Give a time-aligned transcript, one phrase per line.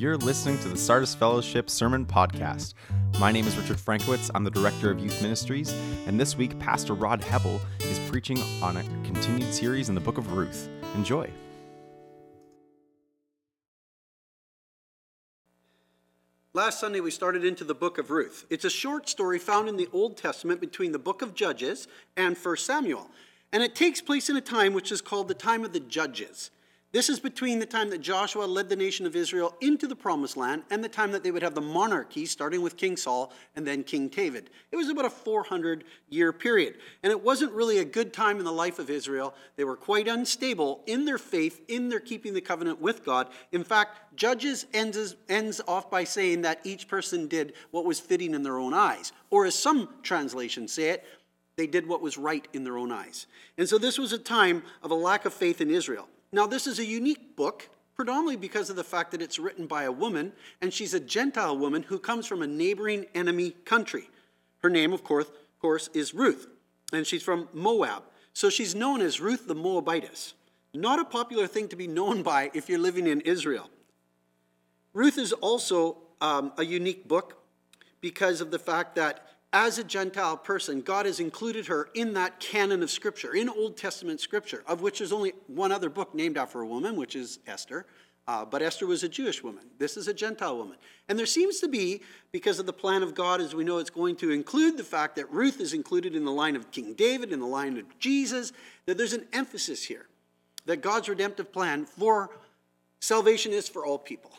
[0.00, 2.72] You're listening to the Sardis Fellowship Sermon Podcast.
[3.18, 4.30] My name is Richard Frankowitz.
[4.34, 5.74] I'm the Director of Youth Ministries,
[6.06, 10.16] and this week, Pastor Rod Hebel is preaching on a continued series in the book
[10.16, 10.70] of Ruth.
[10.94, 11.30] Enjoy.
[16.54, 18.46] Last Sunday, we started into the book of Ruth.
[18.48, 22.38] It's a short story found in the Old Testament between the book of Judges and
[22.38, 23.10] 1 Samuel.
[23.52, 26.50] And it takes place in a time which is called the time of the Judges.
[26.92, 30.36] This is between the time that Joshua led the nation of Israel into the promised
[30.36, 33.64] land and the time that they would have the monarchy, starting with King Saul and
[33.64, 34.50] then King David.
[34.72, 36.78] It was about a 400 year period.
[37.04, 39.34] And it wasn't really a good time in the life of Israel.
[39.54, 43.28] They were quite unstable in their faith, in their keeping the covenant with God.
[43.52, 48.34] In fact, Judges ends, ends off by saying that each person did what was fitting
[48.34, 49.12] in their own eyes.
[49.30, 51.04] Or as some translations say it,
[51.56, 53.28] they did what was right in their own eyes.
[53.56, 56.08] And so this was a time of a lack of faith in Israel.
[56.32, 59.84] Now, this is a unique book, predominantly because of the fact that it's written by
[59.84, 64.08] a woman, and she's a Gentile woman who comes from a neighboring enemy country.
[64.62, 66.46] Her name, of course, of course is Ruth,
[66.92, 68.04] and she's from Moab.
[68.32, 70.34] So she's known as Ruth the Moabitess.
[70.72, 73.68] Not a popular thing to be known by if you're living in Israel.
[74.92, 77.42] Ruth is also um, a unique book
[78.00, 82.38] because of the fact that as a Gentile person, God has included her in that
[82.38, 86.36] canon of Scripture, in Old Testament Scripture, of which there's only one other book named
[86.36, 87.86] after a woman, which is Esther.
[88.28, 89.64] Uh, but Esther was a Jewish woman.
[89.78, 90.76] This is a Gentile woman.
[91.08, 93.90] And there seems to be, because of the plan of God, as we know, it's
[93.90, 97.32] going to include the fact that Ruth is included in the line of King David,
[97.32, 98.52] in the line of Jesus,
[98.86, 100.06] that there's an emphasis here
[100.66, 102.30] that God's redemptive plan for
[103.00, 104.30] salvation is for all people,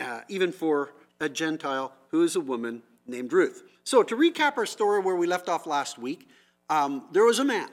[0.00, 3.62] uh, even for a Gentile who is a woman named Ruth.
[3.86, 6.28] So, to recap our story where we left off last week,
[6.68, 7.68] um, there was a man,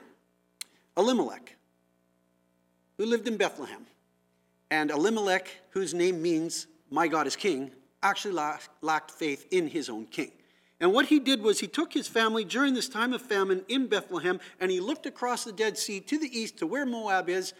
[0.96, 1.56] Elimelech,
[2.96, 3.84] who lived in Bethlehem.
[4.70, 8.40] And Elimelech, whose name means, My God is King, actually
[8.80, 10.30] lacked faith in his own king.
[10.78, 13.88] And what he did was he took his family during this time of famine in
[13.88, 17.54] Bethlehem and he looked across the Dead Sea to the east to where Moab is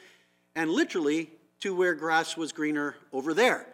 [0.54, 3.66] and literally to where grass was greener over there.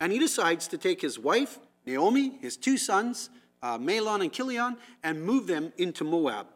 [0.00, 3.28] And he decides to take his wife, Naomi, his two sons,
[3.62, 6.46] uh, Mahlon and Chilion and move them into Moab.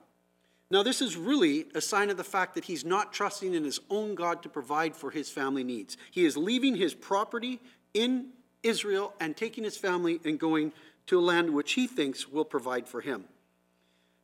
[0.71, 3.79] Now, this is really a sign of the fact that he's not trusting in his
[3.89, 5.97] own God to provide for his family needs.
[6.11, 7.61] He is leaving his property
[7.95, 8.31] in
[8.65, 10.73] Israel and taking his family and going
[11.07, 13.27] to a land which he thinks will provide for him.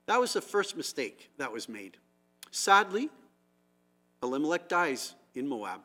[0.06, 1.96] That was the first mistake that was made.
[2.50, 3.08] Sadly,
[4.20, 5.80] Elimelech dies in Moab,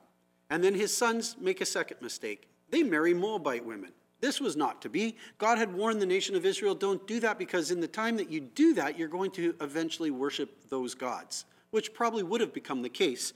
[0.49, 2.49] and then his sons make a second mistake.
[2.71, 3.91] They marry Moabite women.
[4.19, 5.15] This was not to be.
[5.37, 8.31] God had warned the nation of Israel don't do that because in the time that
[8.31, 12.81] you do that, you're going to eventually worship those gods, which probably would have become
[12.81, 13.33] the case.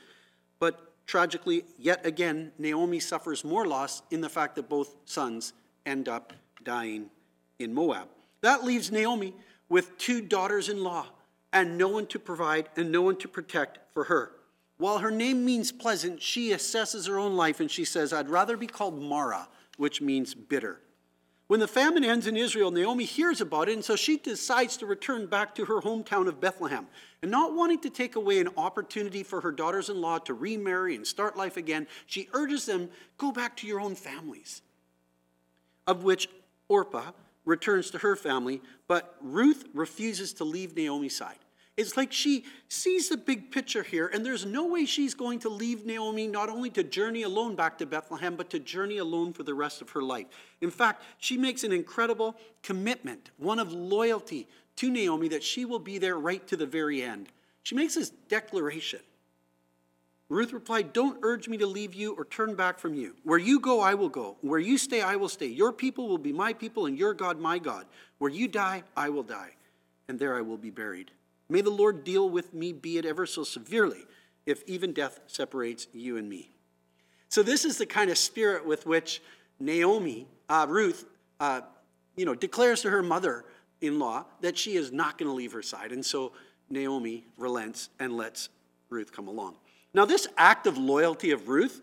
[0.59, 5.53] But tragically, yet again, Naomi suffers more loss in the fact that both sons
[5.85, 6.33] end up
[6.63, 7.09] dying
[7.59, 8.07] in Moab.
[8.41, 9.35] That leaves Naomi
[9.69, 11.05] with two daughters in law
[11.53, 14.31] and no one to provide and no one to protect for her.
[14.77, 18.57] While her name means pleasant, she assesses her own life and she says, I'd rather
[18.57, 19.47] be called Mara
[19.81, 20.79] which means bitter.
[21.47, 24.85] When the famine ends in Israel, Naomi hears about it, and so she decides to
[24.85, 26.85] return back to her hometown of Bethlehem.
[27.23, 30.95] And not wanting to take away an opportunity for her daughters in law to remarry
[30.95, 34.61] and start life again, she urges them go back to your own families.
[35.87, 36.29] Of which
[36.69, 41.39] Orpah returns to her family, but Ruth refuses to leave Naomi's side.
[41.77, 45.49] It's like she sees the big picture here, and there's no way she's going to
[45.49, 49.43] leave Naomi not only to journey alone back to Bethlehem, but to journey alone for
[49.43, 50.27] the rest of her life.
[50.59, 55.79] In fact, she makes an incredible commitment, one of loyalty to Naomi, that she will
[55.79, 57.29] be there right to the very end.
[57.63, 58.99] She makes this declaration.
[60.27, 63.15] Ruth replied, Don't urge me to leave you or turn back from you.
[63.23, 64.37] Where you go, I will go.
[64.41, 65.47] Where you stay, I will stay.
[65.47, 67.85] Your people will be my people, and your God, my God.
[68.17, 69.51] Where you die, I will die,
[70.07, 71.11] and there I will be buried.
[71.51, 74.05] May the Lord deal with me, be it ever so severely,
[74.45, 76.51] if even death separates you and me.
[77.27, 79.21] So, this is the kind of spirit with which
[79.59, 81.05] Naomi, uh, Ruth,
[81.41, 81.61] uh,
[82.15, 83.43] you know, declares to her mother
[83.81, 85.91] in law that she is not going to leave her side.
[85.91, 86.31] And so
[86.69, 88.47] Naomi relents and lets
[88.89, 89.55] Ruth come along.
[89.93, 91.81] Now, this act of loyalty of Ruth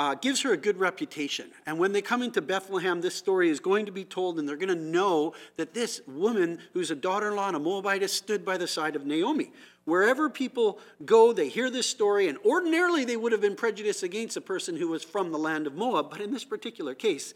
[0.00, 1.50] uh, gives her a good reputation.
[1.66, 4.56] And when they come into Bethlehem, this story is going to be told, and they're
[4.56, 8.42] going to know that this woman, who's a daughter in law and a Moabite, stood
[8.42, 9.52] by the side of Naomi.
[9.84, 14.38] Wherever people go, they hear this story, and ordinarily they would have been prejudiced against
[14.38, 16.08] a person who was from the land of Moab.
[16.10, 17.34] But in this particular case,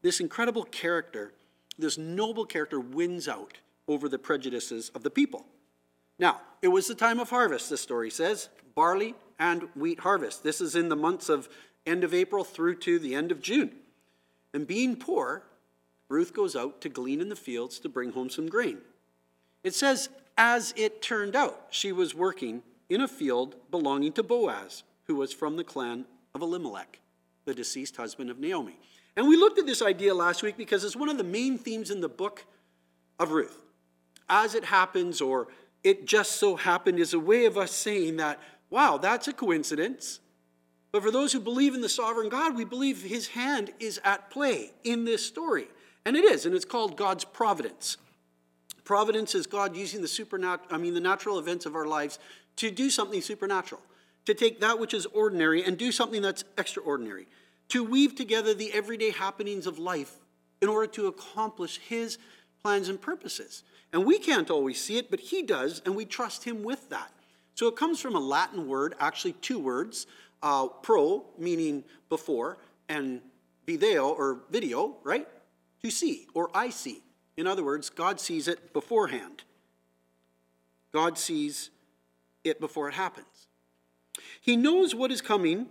[0.00, 1.34] this incredible character,
[1.78, 3.58] this noble character, wins out
[3.88, 5.44] over the prejudices of the people.
[6.18, 10.42] Now, it was the time of harvest, the story says barley and wheat harvest.
[10.42, 11.48] This is in the months of
[11.86, 13.72] end of April through to the end of June.
[14.52, 15.44] And being poor,
[16.08, 18.78] Ruth goes out to glean in the fields to bring home some grain.
[19.62, 24.82] It says, as it turned out, she was working in a field belonging to Boaz,
[25.04, 26.04] who was from the clan
[26.34, 27.00] of Elimelech,
[27.44, 28.78] the deceased husband of Naomi.
[29.16, 31.90] And we looked at this idea last week because it's one of the main themes
[31.90, 32.44] in the book
[33.18, 33.58] of Ruth.
[34.28, 35.48] As it happens, or
[35.82, 40.20] it just so happened, is a way of us saying that, wow, that's a coincidence.
[40.96, 44.30] But for those who believe in the sovereign God, we believe his hand is at
[44.30, 45.68] play in this story.
[46.06, 47.98] And it is, and it's called God's providence.
[48.82, 52.18] Providence is God using the supernatural, I mean, the natural events of our lives
[52.56, 53.82] to do something supernatural,
[54.24, 57.26] to take that which is ordinary and do something that's extraordinary
[57.68, 60.14] to weave together the everyday happenings of life
[60.62, 62.16] in order to accomplish His
[62.62, 63.64] plans and purposes.
[63.92, 67.12] And we can't always see it, but He does, and we trust Him with that.
[67.56, 70.06] So it comes from a Latin word, actually two words,
[70.42, 72.58] uh, pro, meaning before,
[72.88, 73.20] and
[73.66, 75.26] video, or video, right?
[75.82, 77.02] To see, or I see.
[77.36, 79.42] In other words, God sees it beforehand.
[80.92, 81.70] God sees
[82.44, 83.48] it before it happens.
[84.40, 85.66] He knows what is coming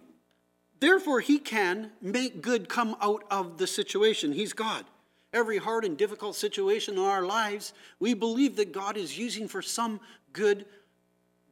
[0.80, 4.34] Therefore, he can make good come out of the situation.
[4.34, 4.86] He's God.
[5.34, 9.62] Every hard and difficult situation in our lives, we believe that God is using for
[9.62, 10.00] some
[10.34, 10.66] good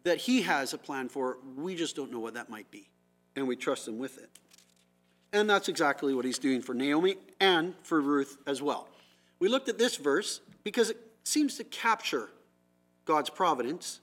[0.04, 1.38] that he has a plan for.
[1.56, 2.90] We just don't know what that might be.
[3.36, 4.30] And we trust him with it.
[5.32, 8.88] And that's exactly what he's doing for Naomi and for Ruth as well.
[9.40, 12.30] We looked at this verse because it seems to capture
[13.06, 14.00] God's providence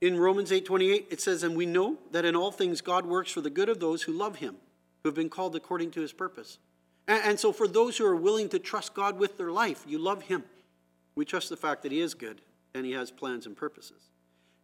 [0.00, 3.40] in Romans 8:28 it says and we know that in all things God works for
[3.40, 4.56] the good of those who love him
[5.02, 6.58] who have been called according to his purpose.
[7.06, 9.98] And, and so for those who are willing to trust God with their life, you
[9.98, 10.44] love him.
[11.14, 12.40] We trust the fact that he is good
[12.74, 14.10] and he has plans and purposes.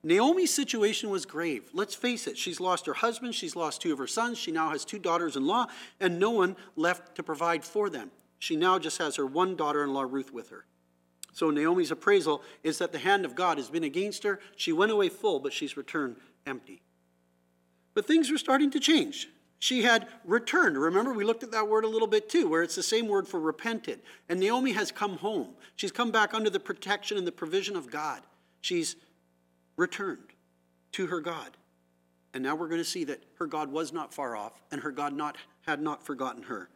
[0.05, 1.71] Naomi's situation was grave.
[1.73, 4.71] Let's face it, she's lost her husband, she's lost two of her sons, she now
[4.71, 5.67] has two daughters in law,
[6.01, 8.11] and no one left to provide for them.
[8.41, 10.65] She now just has her one daughter in law, Ruth, with her.
[11.33, 14.41] So Naomi's appraisal is that the hand of God has been against her.
[14.57, 16.17] She went away full, but she's returned
[16.47, 16.83] empty.
[17.95, 19.29] But things were starting to change.
[19.59, 20.77] She had returned.
[20.77, 23.29] Remember, we looked at that word a little bit too, where it's the same word
[23.29, 24.01] for repented.
[24.29, 25.51] And Naomi has come home.
[25.77, 28.23] She's come back under the protection and the provision of God.
[28.61, 28.97] She's
[29.77, 30.33] returned
[30.93, 31.57] to her God.
[32.35, 34.91] And now we're going to see that her God was not far off, and her
[34.91, 35.37] God not,
[35.67, 36.71] had not forgotten her.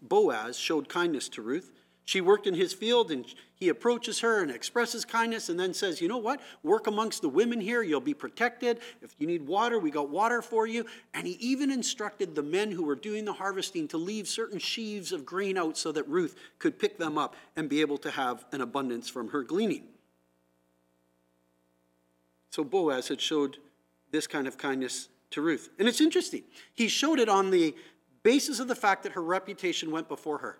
[0.00, 1.72] Boaz showed kindness to Ruth.
[2.06, 3.26] She worked in his field and
[3.56, 6.40] he approaches her and expresses kindness and then says, You know what?
[6.62, 7.82] Work amongst the women here.
[7.82, 8.78] You'll be protected.
[9.02, 10.86] If you need water, we got water for you.
[11.14, 15.10] And he even instructed the men who were doing the harvesting to leave certain sheaves
[15.10, 18.44] of grain out so that Ruth could pick them up and be able to have
[18.52, 19.88] an abundance from her gleaning.
[22.50, 23.58] So Boaz had showed
[24.10, 25.68] this kind of kindness to Ruth.
[25.78, 26.42] And it's interesting.
[26.74, 27.74] He showed it on the
[28.22, 30.58] basis of the fact that her reputation went before her.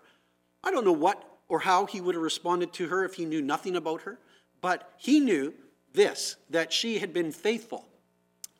[0.63, 3.41] I don't know what or how he would have responded to her if he knew
[3.41, 4.19] nothing about her,
[4.61, 5.53] but he knew
[5.93, 7.87] this that she had been faithful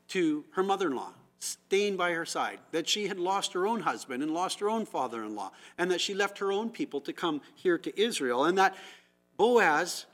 [0.09, 3.81] to her mother in law, staying by her side, that she had lost her own
[3.81, 7.01] husband and lost her own father in law, and that she left her own people
[7.01, 8.75] to come here to Israel, and that
[9.35, 10.06] Boaz,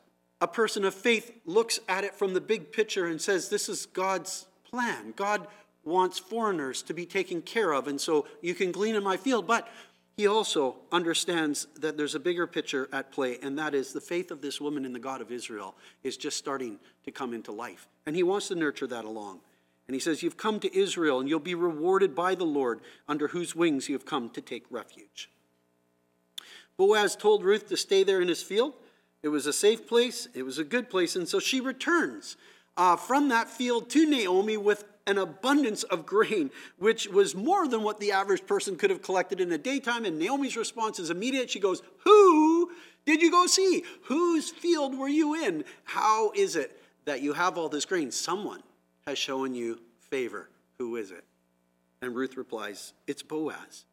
[0.43, 3.85] a person of faith, looks at it from the big picture and says, This is
[3.85, 5.13] God's plan.
[5.15, 5.47] God
[5.85, 9.47] wants foreigners to be taken care of, and so you can glean in my field,
[9.47, 9.69] but
[10.17, 14.31] he also understands that there's a bigger picture at play, and that is the faith
[14.31, 17.87] of this woman in the God of Israel is just starting to come into life.
[18.05, 19.39] And he wants to nurture that along.
[19.87, 23.29] And he says, You've come to Israel, and you'll be rewarded by the Lord, under
[23.29, 25.29] whose wings you have come to take refuge.
[26.75, 28.73] Boaz told Ruth to stay there in his field.
[29.23, 32.35] It was a safe place, it was a good place, and so she returns
[32.75, 37.83] uh, from that field to Naomi with an abundance of grain, which was more than
[37.83, 40.05] what the average person could have collected in a daytime.
[40.05, 41.49] And Naomi's response is immediate.
[41.49, 42.71] She goes, Who
[43.05, 43.83] did you go see?
[44.03, 45.63] Whose field were you in?
[45.83, 48.11] How is it that you have all this grain?
[48.11, 48.63] Someone
[49.05, 50.49] has shown you favor.
[50.77, 51.23] Who is it?
[52.01, 53.85] And Ruth replies, It's Boaz.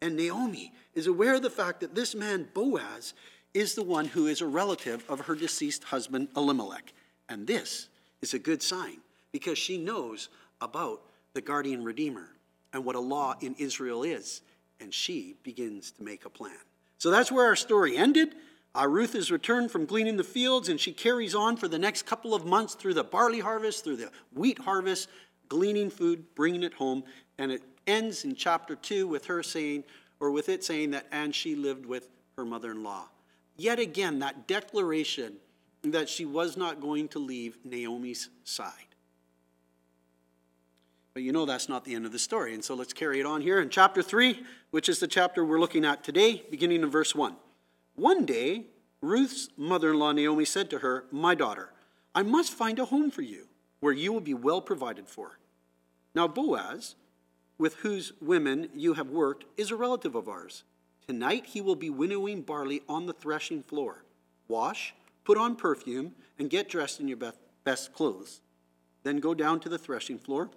[0.00, 3.14] And Naomi is aware of the fact that this man, Boaz,
[3.54, 6.92] is the one who is a relative of her deceased husband, Elimelech.
[7.28, 7.88] And this
[8.20, 8.98] is a good sign
[9.32, 10.28] because she knows
[10.60, 11.02] about
[11.34, 12.28] the guardian redeemer
[12.72, 14.42] and what a law in Israel is.
[14.80, 16.56] And she begins to make a plan.
[16.98, 18.34] So that's where our story ended.
[18.74, 22.06] Uh, Ruth is returned from gleaning the fields, and she carries on for the next
[22.06, 25.08] couple of months through the barley harvest, through the wheat harvest,
[25.48, 27.02] gleaning food, bringing it home.
[27.38, 29.84] And it ends in chapter 2 with her saying,
[30.20, 33.08] or with it saying that, and she lived with her mother in law.
[33.58, 35.34] Yet again, that declaration
[35.82, 38.72] that she was not going to leave Naomi's side.
[41.12, 42.54] But you know that's not the end of the story.
[42.54, 45.58] And so let's carry it on here in chapter 3, which is the chapter we're
[45.58, 47.34] looking at today, beginning in verse 1.
[47.96, 48.66] One day,
[49.00, 51.72] Ruth's mother in law Naomi said to her, My daughter,
[52.14, 53.48] I must find a home for you
[53.80, 55.38] where you will be well provided for.
[56.14, 56.94] Now, Boaz,
[57.58, 60.62] with whose women you have worked, is a relative of ours.
[61.08, 64.04] Tonight he will be winnowing barley on the threshing floor.
[64.46, 67.18] Wash, put on perfume, and get dressed in your
[67.64, 68.40] best clothes.
[69.02, 70.50] Then go down to the threshing floor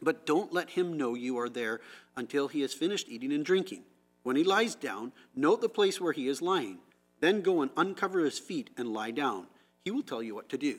[0.00, 1.80] but don't let him know you are there
[2.16, 3.82] until he has finished eating and drinking.
[4.22, 6.78] When he lies down, note the place where he is lying.
[7.20, 9.46] Then go and uncover his feet and lie down.
[9.84, 10.78] He will tell you what to do.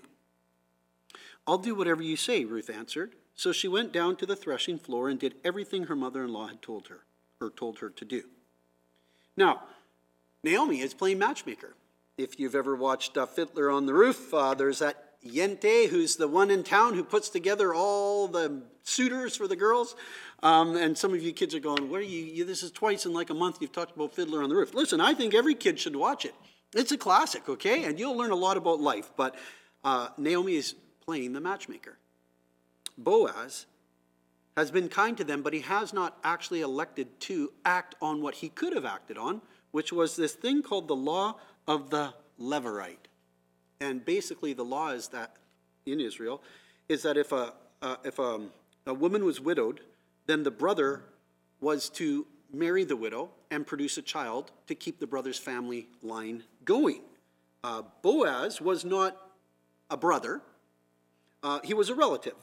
[1.46, 3.16] I'll do whatever you say, Ruth answered.
[3.36, 6.48] So she went down to the threshing floor and did everything her mother in law
[6.48, 7.06] had told her,
[7.42, 8.24] or told her to do.
[9.39, 9.62] Now,
[10.43, 11.74] Naomi is playing matchmaker.
[12.17, 16.27] If you've ever watched uh, Fiddler on the Roof, uh, there's that Yente, who's the
[16.27, 19.96] one in town who puts together all the suitors for the girls.
[20.43, 22.43] Um, and some of you kids are going, "What are you, you?
[22.43, 25.00] This is twice in like a month you've talked about Fiddler on the Roof." Listen,
[25.00, 26.36] I think every kid should watch it.
[26.75, 27.86] It's a classic, okay?
[27.86, 29.10] And you'll learn a lot about life.
[29.15, 29.36] But
[29.86, 31.98] uh, Naomi is playing the matchmaker.
[32.98, 33.67] Boaz
[34.60, 38.36] has been kind to them, but he has not actually elected to act on what
[38.36, 43.08] he could have acted on, which was this thing called the law of the Levirate.
[43.80, 45.38] And basically, the law is that
[45.86, 46.42] in Israel
[46.89, 48.42] is that if a uh, if a,
[48.86, 49.80] a woman was widowed,
[50.25, 51.04] then the brother
[51.62, 56.44] was to marry the widow and produce a child to keep the brother's family line
[56.66, 57.01] going.
[57.63, 59.16] Uh, Boaz was not
[59.89, 60.42] a brother;
[61.44, 62.36] uh, he was a relative.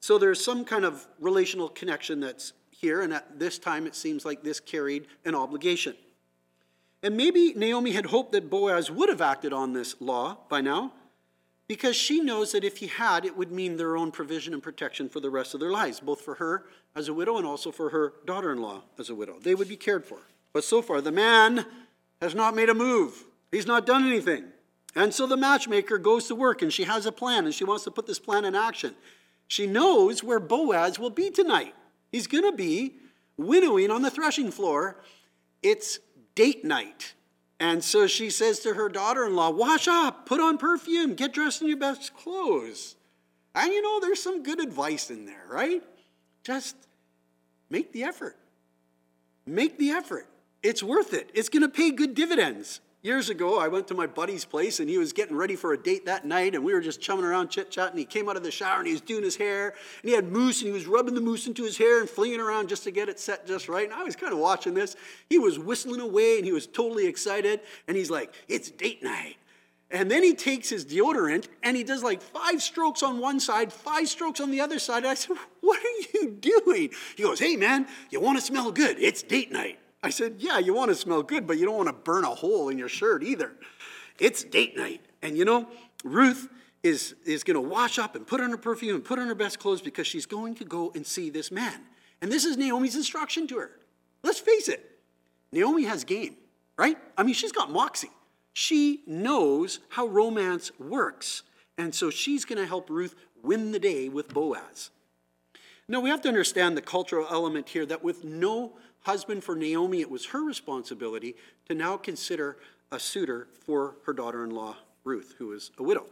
[0.00, 4.24] So there's some kind of relational connection that's here, and at this time it seems
[4.24, 5.94] like this carried an obligation.
[7.02, 10.92] And maybe Naomi had hoped that Boaz would have acted on this law by now,
[11.68, 15.08] because she knows that if he had, it would mean their own provision and protection
[15.08, 16.64] for the rest of their lives, both for her
[16.96, 19.38] as a widow and also for her daughter in law as a widow.
[19.38, 20.18] They would be cared for.
[20.52, 21.64] But so far, the man
[22.20, 24.46] has not made a move, he's not done anything.
[24.96, 27.84] And so the matchmaker goes to work and she has a plan and she wants
[27.84, 28.96] to put this plan in action.
[29.50, 31.74] She knows where Boaz will be tonight.
[32.12, 32.94] He's going to be
[33.36, 35.02] winnowing on the threshing floor.
[35.60, 35.98] It's
[36.36, 37.14] date night.
[37.58, 41.32] And so she says to her daughter in law, Wash up, put on perfume, get
[41.32, 42.94] dressed in your best clothes.
[43.52, 45.82] And you know, there's some good advice in there, right?
[46.44, 46.76] Just
[47.70, 48.36] make the effort.
[49.46, 50.28] Make the effort.
[50.62, 51.28] It's worth it.
[51.34, 52.80] It's going to pay good dividends.
[53.02, 55.82] Years ago, I went to my buddy's place and he was getting ready for a
[55.82, 57.96] date that night, and we were just chumming around, chit chatting.
[57.96, 59.68] He came out of the shower and he was doing his hair,
[60.02, 62.40] and he had mousse and he was rubbing the mousse into his hair and flinging
[62.40, 63.84] around just to get it set just right.
[63.84, 64.96] And I was kind of watching this.
[65.30, 69.36] He was whistling away and he was totally excited, and he's like, It's date night.
[69.90, 73.72] And then he takes his deodorant and he does like five strokes on one side,
[73.72, 74.98] five strokes on the other side.
[74.98, 76.90] And I said, What are you doing?
[77.16, 78.98] He goes, Hey, man, you want to smell good?
[79.00, 79.78] It's date night.
[80.02, 82.34] I said, Yeah, you want to smell good, but you don't want to burn a
[82.34, 83.52] hole in your shirt either.
[84.18, 85.00] It's date night.
[85.22, 85.68] And you know,
[86.04, 86.48] Ruth
[86.82, 89.34] is, is going to wash up and put on her perfume and put on her
[89.34, 91.80] best clothes because she's going to go and see this man.
[92.22, 93.72] And this is Naomi's instruction to her.
[94.22, 94.98] Let's face it,
[95.52, 96.36] Naomi has game,
[96.76, 96.98] right?
[97.16, 98.10] I mean, she's got moxie.
[98.52, 101.42] She knows how romance works.
[101.78, 104.90] And so she's going to help Ruth win the day with Boaz.
[105.88, 110.00] Now, we have to understand the cultural element here that with no husband for Naomi,
[110.00, 111.34] it was her responsibility
[111.68, 112.56] to now consider
[112.92, 116.06] a suitor for her daughter in law, Ruth, who is a widow.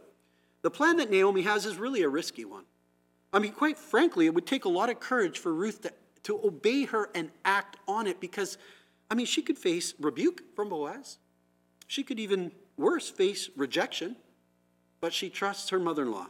[0.61, 2.65] The plan that Naomi has is really a risky one.
[3.31, 5.93] I mean, quite frankly, it would take a lot of courage for Ruth to,
[6.23, 8.57] to obey her and act on it because,
[9.09, 11.17] I mean, she could face rebuke from Boaz.
[11.87, 14.15] She could even, worse, face rejection,
[14.99, 16.27] but she trusts her mother in law.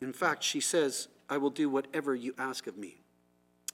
[0.00, 3.01] In fact, she says, I will do whatever you ask of me.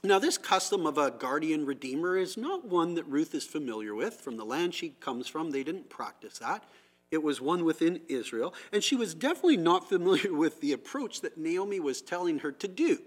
[0.05, 4.21] Now, this custom of a guardian redeemer is not one that Ruth is familiar with.
[4.21, 6.63] From the land she comes from, they didn't practice that.
[7.11, 8.55] It was one within Israel.
[8.73, 12.69] And she was definitely not familiar with the approach that Naomi was telling her to
[12.69, 12.99] do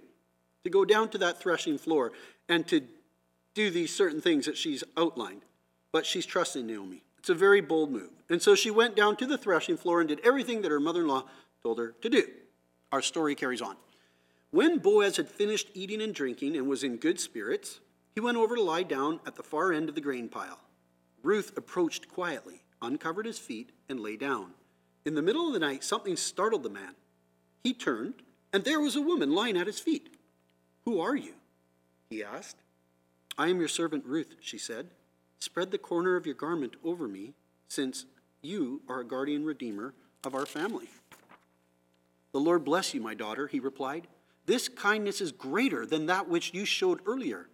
[0.64, 2.12] to go down to that threshing floor
[2.50, 2.82] and to
[3.54, 5.42] do these certain things that she's outlined.
[5.92, 7.04] But she's trusting Naomi.
[7.20, 8.10] It's a very bold move.
[8.30, 11.02] And so she went down to the threshing floor and did everything that her mother
[11.02, 11.26] in law
[11.62, 12.24] told her to do.
[12.92, 13.76] Our story carries on.
[14.52, 17.80] When Boaz had finished eating and drinking and was in good spirits,
[18.14, 20.60] he went over to lie down at the far end of the grain pile.
[21.24, 24.52] Ruth approached quietly, uncovered his feet, and lay down.
[25.06, 26.96] In the middle of the night, something startled the man.
[27.64, 28.16] He turned,
[28.52, 30.18] and there was a woman lying at his feet.
[30.84, 31.36] Who are you?
[32.10, 32.58] he asked.
[33.38, 34.88] I am your servant Ruth, she said.
[35.40, 37.36] Spread the corner of your garment over me,
[37.70, 38.06] since
[38.42, 39.94] you are a guardian redeemer
[40.26, 40.90] of our family.
[42.34, 44.08] The Lord bless you, my daughter, he replied.
[44.46, 47.48] This kindness is greater than that which you showed earlier.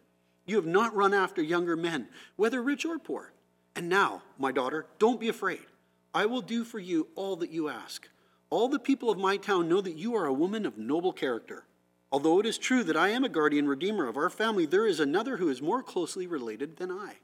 [0.46, 3.34] You have not run after younger men, whether rich or poor.
[3.76, 5.66] And now, my daughter, don't be afraid.
[6.14, 8.08] I will do for you all that you ask.
[8.50, 11.66] All the people of my town know that you are a woman of noble character.
[12.12, 15.00] Although it is true that I am a guardian redeemer of our family, there is
[15.00, 17.18] another who is more closely related than I.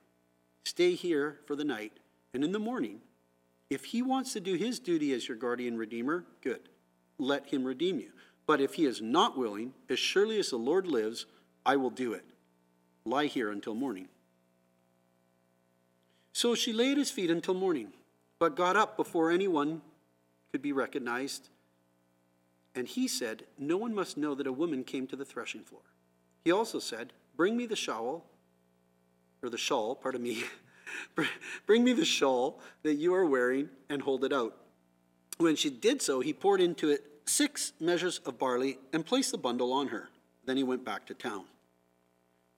[0.65, 1.93] Stay here for the night,
[2.33, 2.99] and in the morning,
[3.69, 6.69] if he wants to do his duty as your guardian redeemer, good.
[7.17, 8.11] Let him redeem you.
[8.45, 11.25] But if he is not willing, as surely as the Lord lives,
[11.65, 12.25] I will do it.
[13.05, 14.07] Lie here until morning.
[16.33, 17.93] So she lay at his feet until morning,
[18.39, 19.81] but got up before anyone
[20.51, 21.49] could be recognized.
[22.75, 25.81] And he said, No one must know that a woman came to the threshing floor.
[26.43, 28.25] He also said, Bring me the shawl,
[29.41, 30.43] or the shawl, pardon me.
[31.65, 34.57] Bring me the shawl that you are wearing and hold it out.
[35.37, 39.37] When she did so, he poured into it six measures of barley and placed the
[39.37, 40.09] bundle on her.
[40.45, 41.45] Then he went back to town.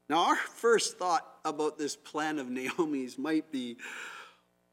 [0.09, 3.77] Now, our first thought about this plan of Naomi's might be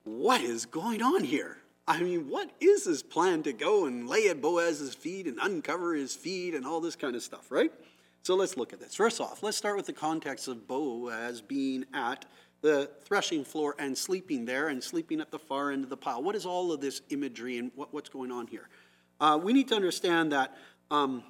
[0.05, 1.59] what is going on here?
[1.87, 5.95] I mean, what is this plan to go and lay at Boaz's feet and uncover
[5.95, 7.73] his feet and all this kind of stuff, right?
[8.23, 8.95] So let's look at this.
[8.95, 12.25] First off, let's start with the context of Boaz being at
[12.61, 16.23] the threshing floor and sleeping there and sleeping at the far end of the pile.
[16.23, 18.69] What is all of this imagery and what, what's going on here?
[19.23, 20.57] Uh, we need to understand that
[20.91, 21.23] um,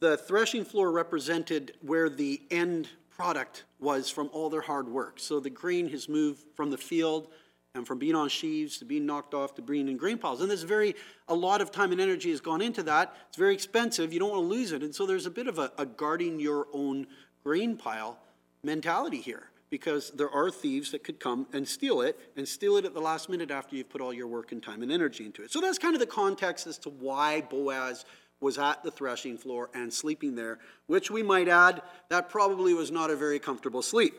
[0.00, 5.20] the threshing floor represented where the end product was from all their hard work.
[5.20, 7.28] So the grain has moved from the field
[7.74, 10.40] and from being on sheaves to being knocked off to being in grain piles.
[10.40, 10.94] And there's very,
[11.28, 13.14] a lot of time and energy has gone into that.
[13.28, 14.14] It's very expensive.
[14.14, 14.82] You don't want to lose it.
[14.82, 17.08] And so there's a bit of a, a guarding your own
[17.44, 18.18] grain pile
[18.62, 22.84] mentality here because there are thieves that could come and steal it and steal it
[22.84, 25.42] at the last minute after you've put all your work and time and energy into
[25.42, 25.50] it.
[25.50, 28.04] So that's kind of the context as to why Boaz
[28.40, 32.90] was at the threshing floor and sleeping there, which we might add, that probably was
[32.90, 34.14] not a very comfortable sleep.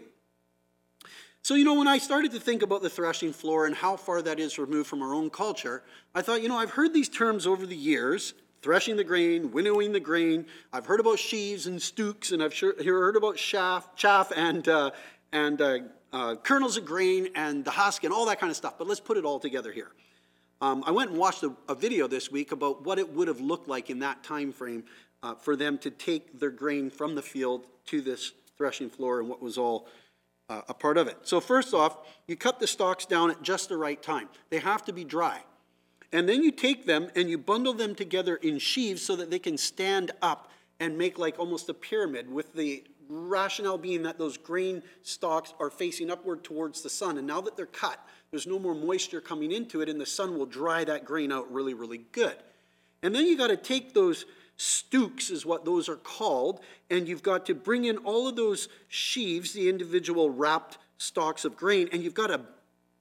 [1.44, 4.22] So, you know, when I started to think about the threshing floor and how far
[4.22, 5.82] that is removed from our own culture,
[6.14, 9.94] I thought, you know, I've heard these terms over the years threshing the grain, winnowing
[9.94, 10.46] the grain.
[10.74, 14.92] I've heard about sheaves and stooks, and I've sure, heard about chaff, chaff and, uh,
[15.32, 15.80] and uh,
[16.14, 19.00] uh, kernels of grain and the husk and all that kind of stuff, but let's
[19.00, 19.92] put it all together here.
[20.62, 23.40] Um, I went and watched a, a, video this week about what it would have
[23.40, 24.86] looked like in that time frame
[25.22, 29.30] uh, for them to take their grain from the field to this threshing floor and
[29.30, 29.88] what was all
[30.50, 31.18] uh, a part of it.
[31.24, 34.30] So first off, you cut the stalks down at just the right time.
[34.50, 35.42] They have to be dry.
[36.12, 39.40] And then you take them and you bundle them together in sheaves so that they
[39.40, 44.38] can stand up and make like almost a pyramid with the rationale being that those
[44.38, 47.18] grain stalks are facing upward towards the sun.
[47.18, 48.00] And now that they're cut,
[48.32, 51.52] there's no more moisture coming into it, and the sun will dry that grain out
[51.52, 52.36] really, really good.
[53.04, 54.26] And then you got to take those
[54.58, 58.68] stooks, is what those are called, and you've got to bring in all of those
[58.88, 62.42] sheaves, the individual wrapped stalks of grain, and you've got to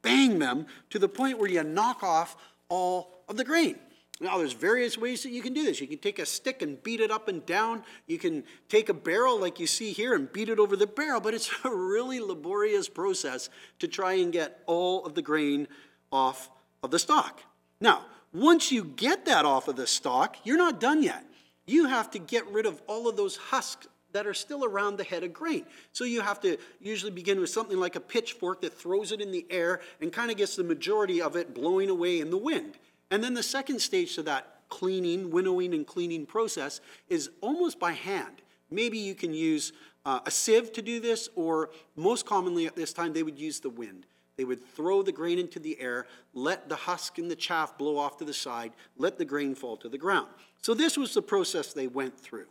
[0.03, 2.37] bang them to the point where you knock off
[2.69, 3.77] all of the grain.
[4.19, 5.81] Now, there's various ways that you can do this.
[5.81, 7.83] You can take a stick and beat it up and down.
[8.07, 11.21] You can take a barrel like you see here and beat it over the barrel,
[11.21, 15.69] but it's a really laborious process to try and get all of the grain
[16.11, 16.49] off
[16.83, 17.43] of the stalk.
[17.81, 21.25] Now, once you get that off of the stalk, you're not done yet.
[21.67, 25.05] You have to get rid of all of those husks that are still around the
[25.05, 25.67] head of grain.
[25.93, 29.31] So you have to usually begin with something like a pitchfork that throws it in
[29.31, 32.79] the air and kind of gets the majority of it blowing away in the wind.
[33.11, 37.93] And then the second stage to that cleaning, winnowing, and cleaning process is almost by
[37.93, 38.43] hand.
[38.71, 39.73] Maybe you can use
[40.05, 43.61] uh, a sieve to do this, or most commonly at this time, they would use
[43.61, 44.07] the wind.
[44.37, 47.97] They would throw the grain into the air, let the husk and the chaff blow
[47.97, 50.29] off to the side, let the grain fall to the ground.
[50.61, 52.47] So, this was the process they went through.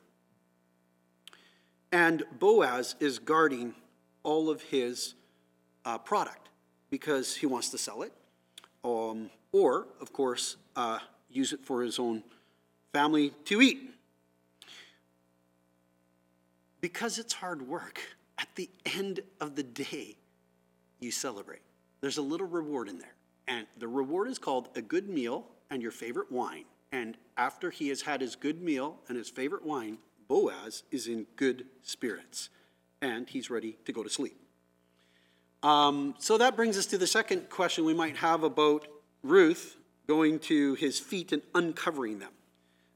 [1.91, 3.75] And Boaz is guarding
[4.23, 5.13] all of his
[5.85, 6.49] uh, product
[6.89, 8.11] because he wants to sell it.
[8.85, 12.23] Um, or, of course, uh, use it for his own
[12.93, 13.89] family to eat.
[16.81, 17.99] Because it's hard work,
[18.37, 20.17] at the end of the day,
[20.99, 21.61] you celebrate.
[22.01, 23.15] There's a little reward in there.
[23.47, 26.65] And the reward is called a good meal and your favorite wine.
[26.91, 31.25] And after he has had his good meal and his favorite wine, Boaz is in
[31.35, 32.49] good spirits
[33.01, 34.44] and he's ready to go to sleep.
[35.65, 38.87] Um, so that brings us to the second question we might have about
[39.23, 42.29] Ruth going to his feet and uncovering them.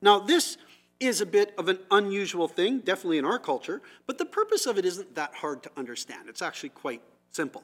[0.04, 0.56] Now, this
[1.00, 4.78] is a bit of an unusual thing, definitely in our culture, but the purpose of
[4.78, 6.30] it isn't that hard to understand.
[6.30, 7.02] It's actually quite
[7.32, 7.64] simple.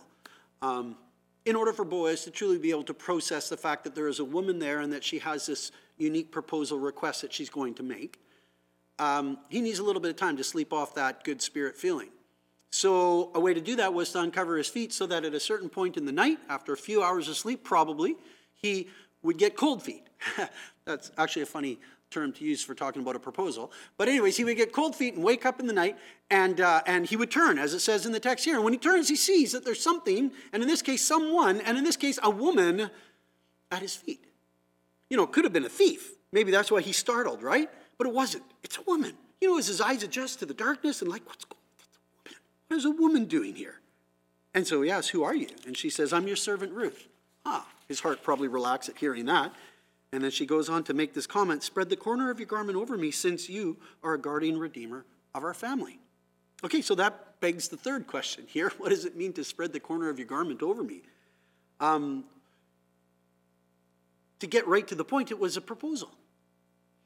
[0.63, 0.95] Um,
[1.45, 4.17] in order for Boaz to truly be able to process the fact that there is
[4.17, 7.83] a woman there and that she has this unique proposal request that she's going to
[7.83, 8.19] make,
[8.97, 12.09] um, he needs a little bit of time to sleep off that good spirit feeling.
[12.71, 15.39] So, a way to do that was to uncover his feet so that at a
[15.39, 18.15] certain point in the night, after a few hours of sleep, probably,
[18.53, 18.89] he
[19.23, 20.03] would get cold feet.
[20.85, 21.79] That's actually a funny
[22.11, 23.71] term to use for talking about a proposal.
[23.97, 25.97] But, anyways, he would get cold feet and wake up in the night,
[26.29, 28.55] and, uh, and he would turn, as it says in the text here.
[28.55, 31.77] And when he turns, he sees that there's something, and in this case, someone, and
[31.77, 32.89] in this case, a woman
[33.71, 34.25] at his feet.
[35.09, 36.11] You know, could have been a thief.
[36.31, 37.69] Maybe that's why he's startled, right?
[37.97, 38.43] But it wasn't.
[38.63, 39.13] It's a woman.
[39.39, 41.64] You know, as his eyes adjust to the darkness and like, what's going on?
[42.67, 43.79] What is a woman doing here?
[44.53, 45.47] And so he asks, Who are you?
[45.67, 47.07] And she says, I'm your servant Ruth.
[47.45, 49.53] Ah, his heart probably relaxed at hearing that.
[50.11, 52.77] And then she goes on to make this comment Spread the corner of your garment
[52.77, 55.99] over me, since you are a guardian redeemer of our family.
[56.63, 58.71] Okay, so that begs the third question here.
[58.77, 61.01] What does it mean to spread the corner of your garment over me?
[61.79, 62.23] Um,
[64.39, 66.11] to get right to the point, it was a proposal.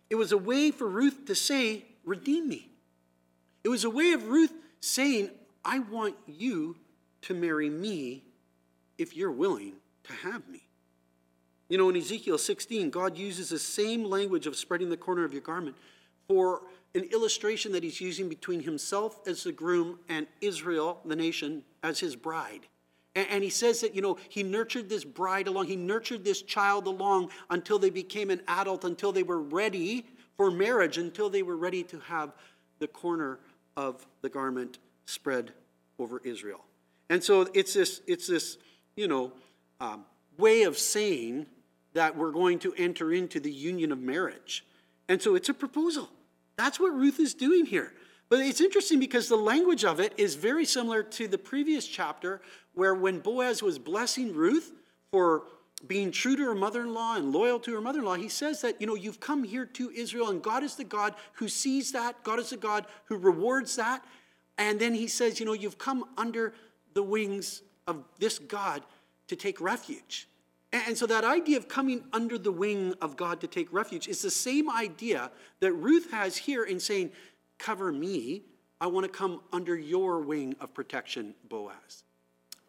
[0.10, 2.70] It was a way for Ruth to say, Redeem me.
[3.64, 5.30] It was a way of Ruth saying,
[5.64, 6.78] I want you
[7.24, 8.24] to marry me
[8.98, 10.64] if you're willing to have me.
[11.70, 15.34] You know, in Ezekiel 16, God uses the same language of spreading the corner of
[15.34, 15.76] your garment
[16.28, 16.64] for
[16.96, 22.00] an illustration that he's using between himself as the groom and Israel, the nation, as
[22.00, 22.62] his bride.
[23.16, 26.88] And, he says that, you know, he nurtured this bride along, he nurtured this child
[26.88, 30.06] along until they became an adult, until they were ready
[30.38, 32.32] for marriage, until they were ready to have
[32.78, 33.40] the corner
[33.76, 34.78] of the garment
[35.10, 35.52] spread
[35.98, 36.62] over Israel.
[37.10, 38.58] And so it's this, it's this
[38.96, 39.32] you know,
[39.80, 40.06] um,
[40.38, 41.46] way of saying
[41.94, 44.66] that we're going to enter into the union of marriage.
[45.08, 46.10] And so it's a proposal.
[46.58, 47.94] That's what Ruth is doing here.
[48.28, 52.42] But it's interesting because the language of it is very similar to the previous chapter,
[52.74, 54.72] where when Boaz was blessing Ruth
[55.12, 55.44] for
[55.88, 58.28] being true to her mother in law and loyal to her mother in law, he
[58.28, 61.48] says that, you know, you've come here to Israel, and God is the God who
[61.48, 64.04] sees that, God is the God who rewards that.
[64.60, 66.54] And then he says, you know, you've come under
[66.94, 68.84] the wings of this God
[69.30, 70.28] to take refuge.
[70.72, 74.22] And so that idea of coming under the wing of God to take refuge is
[74.22, 77.12] the same idea that Ruth has here in saying,
[77.58, 78.44] Cover me.
[78.82, 82.04] I want to come under your wing of protection, Boaz.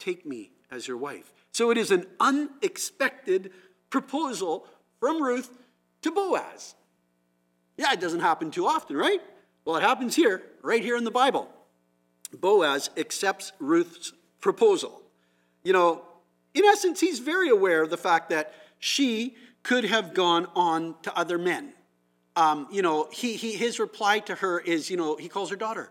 [0.00, 1.32] Take me as your wife.
[1.52, 3.52] So it is an unexpected
[3.90, 4.66] proposal
[4.98, 5.56] from Ruth
[6.02, 6.74] to Boaz.
[7.76, 9.20] Yeah, it doesn't happen too often, right?
[9.64, 11.48] Well, it happens here, right here in the Bible.
[12.36, 15.02] Boaz accepts Ruth's proposal.
[15.62, 16.02] You know,
[16.54, 21.16] in essence, he's very aware of the fact that she could have gone on to
[21.16, 21.72] other men.
[22.36, 25.56] Um, you know, he, he, his reply to her is, you know, he calls her
[25.56, 25.90] daughter.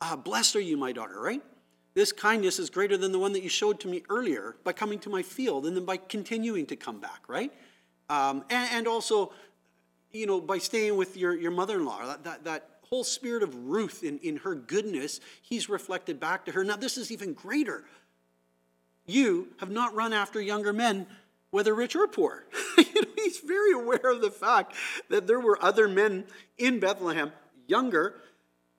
[0.00, 1.42] Uh, Blessed are you, my daughter, right?
[1.94, 4.98] This kindness is greater than the one that you showed to me earlier by coming
[5.00, 7.52] to my field and then by continuing to come back, right?
[8.08, 9.32] Um, and, and, also,
[10.10, 13.42] you know, by staying with your, your mother in law, that, that, that whole spirit
[13.42, 16.62] of Ruth in, in her goodness, he's reflected back to her.
[16.62, 17.84] Now, this is even greater
[19.06, 21.06] you have not run after younger men,
[21.50, 22.44] whether rich or poor.
[23.16, 24.74] he's very aware of the fact
[25.08, 26.24] that there were other men
[26.58, 27.32] in Bethlehem,
[27.66, 28.20] younger.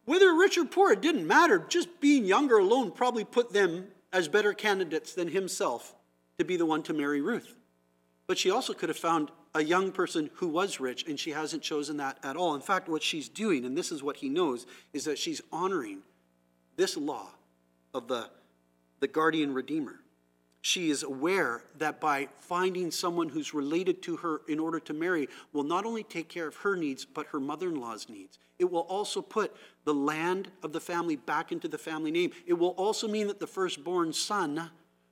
[0.05, 1.65] Whether rich or poor, it didn't matter.
[1.67, 5.95] Just being younger alone probably put them as better candidates than himself
[6.37, 7.57] to be the one to marry Ruth.
[8.27, 11.61] But she also could have found a young person who was rich, and she hasn't
[11.61, 12.55] chosen that at all.
[12.55, 15.99] In fact, what she's doing, and this is what he knows, is that she's honoring
[16.75, 17.29] this law
[17.93, 18.29] of the,
[18.99, 19.99] the guardian redeemer
[20.65, 25.27] she is aware that by finding someone who's related to her in order to marry
[25.51, 28.39] will not only take care of her needs, but her mother in law's needs.
[28.59, 32.31] It will also put the land of the family back into the family name.
[32.47, 34.69] It will also mean that the firstborn son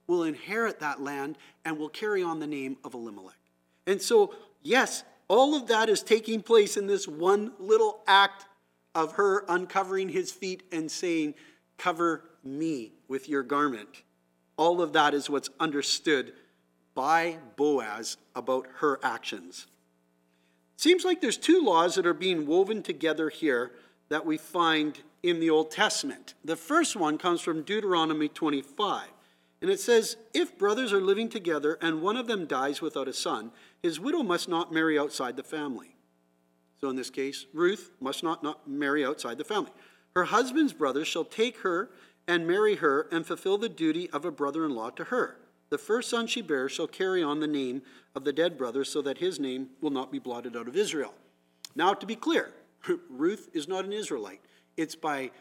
[0.08, 3.36] will inherit that land and will carry on the name of Elimelech.
[3.88, 8.46] And so, yes, all of that is taking place in this one little act
[8.94, 11.36] of her uncovering his feet and saying,
[11.78, 14.04] Cover me with your garment.
[14.58, 16.34] All of that is what's understood
[16.94, 19.68] by Boaz about her actions.
[20.78, 23.72] Seems like there's two laws that are being woven together here
[24.10, 26.34] that we find in the Old Testament.
[26.44, 29.08] The first one comes from Deuteronomy 25.
[29.62, 33.14] And it says, If brothers are living together and one of them dies without a
[33.14, 33.52] son,
[33.84, 35.96] his widow must not marry outside the family.
[36.80, 39.72] So in this case, Ruth must not, not marry outside the family.
[40.16, 41.90] Her husband's brother shall take her
[42.28, 45.38] and marry her and fulfill the duty of a brother in law to her.
[45.70, 47.82] The first son she bears shall carry on the name
[48.14, 51.14] of the dead brother so that his name will not be blotted out of Israel.
[51.76, 52.52] Now, to be clear,
[53.10, 54.42] Ruth is not an Israelite.
[54.76, 55.32] It's by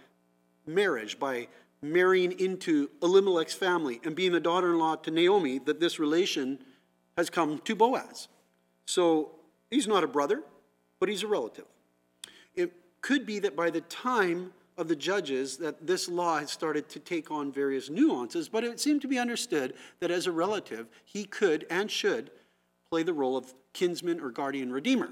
[0.67, 1.49] marriage, by
[1.83, 6.59] marrying into Elimelech's family and being the daughter in law to Naomi that this relation
[7.21, 8.29] has come to Boaz.
[8.87, 9.33] So
[9.71, 10.43] he's not a brother,
[10.99, 11.67] but he's a relative.
[12.55, 16.89] It, could be that by the time of the judges that this law had started
[16.91, 20.87] to take on various nuances, but it seemed to be understood that as a relative,
[21.05, 22.31] he could and should
[22.91, 25.11] play the role of kinsman or guardian redeemer.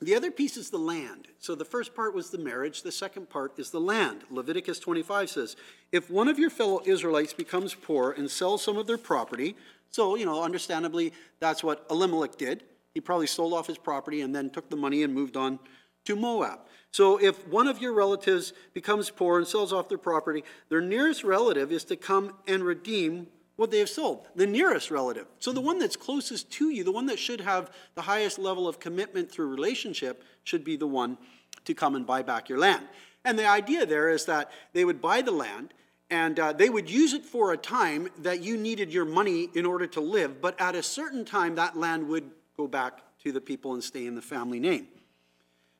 [0.00, 1.28] The other piece is the land.
[1.38, 4.22] So the first part was the marriage, the second part is the land.
[4.30, 5.56] Leviticus 25 says,
[5.92, 9.56] If one of your fellow Israelites becomes poor and sells some of their property,
[9.90, 12.64] so, you know, understandably, that's what Elimelech did.
[12.94, 15.60] He probably sold off his property and then took the money and moved on
[16.04, 16.60] to Moab.
[16.90, 21.24] So if one of your relatives becomes poor and sells off their property, their nearest
[21.24, 25.26] relative is to come and redeem what they have sold, the nearest relative.
[25.38, 28.66] So the one that's closest to you, the one that should have the highest level
[28.66, 31.18] of commitment through relationship, should be the one
[31.64, 32.86] to come and buy back your land.
[33.24, 35.72] And the idea there is that they would buy the land
[36.10, 39.64] and uh, they would use it for a time that you needed your money in
[39.64, 43.40] order to live, but at a certain time, that land would go back to the
[43.40, 44.86] people and stay in the family name.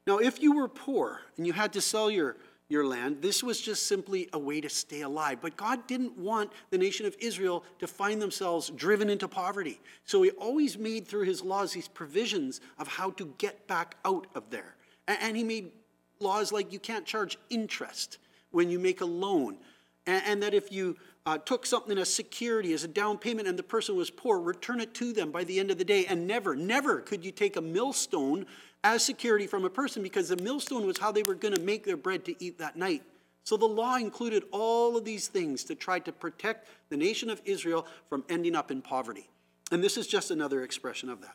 [0.07, 2.37] Now, if you were poor and you had to sell your,
[2.75, 5.39] your land, this was just simply a way to stay alive.
[5.41, 9.81] But God didn't want the nation of Israel to find themselves driven into poverty.
[10.05, 14.27] So He always made through His laws these provisions of how to get back out
[14.35, 14.75] of there.
[15.07, 15.71] And He made
[16.19, 18.19] laws like you can't charge interest
[18.51, 19.59] when you make a loan.
[20.07, 23.63] And that if you uh, took something as security, as a down payment, and the
[23.63, 26.05] person was poor, return it to them by the end of the day.
[26.07, 28.47] And never, never could you take a millstone
[28.85, 31.85] as security from a person because the millstone was how they were going to make
[31.85, 33.03] their bread to eat that night.
[33.43, 37.41] So the law included all of these things to try to protect the nation of
[37.45, 39.29] Israel from ending up in poverty.
[39.73, 41.35] And this is just another expression of that.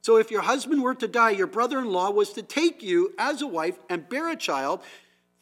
[0.00, 3.14] So if your husband were to die, your brother in law was to take you
[3.18, 4.80] as a wife and bear a child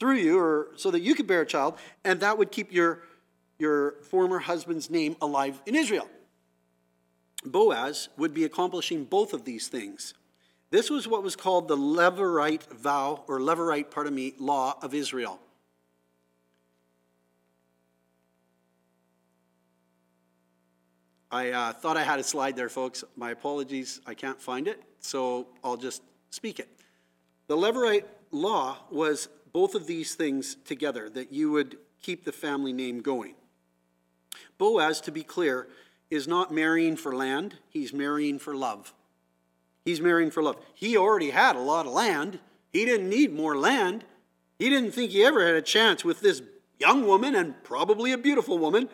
[0.01, 3.01] through you, or so that you could bear a child, and that would keep your,
[3.59, 6.09] your former husband's name alive in Israel.
[7.45, 10.15] Boaz would be accomplishing both of these things.
[10.77, 15.41] This was what was called the Levirate vow, or Levirate, pardon me, law of Israel.
[21.31, 23.05] I uh, thought I had a slide there, folks.
[23.17, 26.69] My apologies, I can't find it, so I'll just speak it.
[27.47, 32.75] The Levirate law was both of these things together, that you would keep the family
[32.75, 33.35] name going.
[34.59, 35.69] Boaz, to be clear,
[36.11, 38.93] is not marrying for land, he's marrying for love.
[39.87, 40.57] He's marrying for love.
[40.75, 42.41] He already had a lot of land.
[42.73, 44.05] He didn't need more land.
[44.59, 46.43] He didn't think he ever had a chance with this
[46.81, 48.89] young woman and probably a beautiful woman.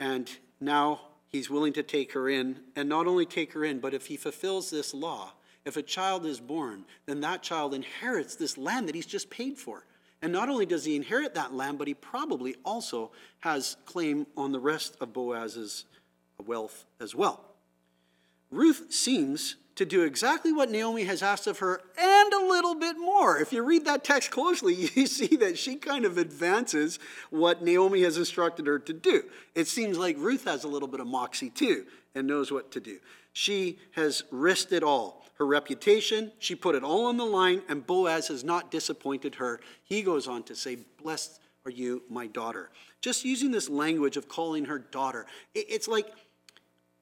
[0.00, 3.92] And now he's willing to take her in, and not only take her in, but
[3.92, 5.34] if he fulfills this law,
[5.66, 9.58] if a child is born, then that child inherits this land that he's just paid
[9.58, 9.84] for.
[10.22, 13.10] And not only does he inherit that land, but he probably also
[13.40, 15.84] has claim on the rest of Boaz's
[16.46, 17.44] wealth as well.
[18.50, 22.98] Ruth seems to do exactly what Naomi has asked of her and a little bit
[22.98, 23.38] more.
[23.38, 26.98] If you read that text closely, you see that she kind of advances
[27.30, 29.22] what Naomi has instructed her to do.
[29.54, 32.80] It seems like Ruth has a little bit of moxie too and knows what to
[32.80, 32.98] do.
[33.34, 35.24] She has risked it all.
[35.34, 39.60] Her reputation, she put it all on the line, and Boaz has not disappointed her.
[39.84, 42.70] He goes on to say, Blessed are you, my daughter.
[43.02, 46.06] Just using this language of calling her daughter, it's like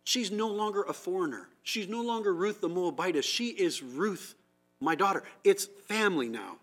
[0.02, 1.48] she's no longer a foreigner.
[1.64, 3.24] She's no longer Ruth the Moabitess.
[3.24, 4.35] She is Ruth,
[4.81, 5.24] my daughter.
[5.42, 6.59] It's family now.